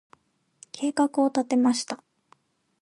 [0.71, 2.03] 計画を立てました。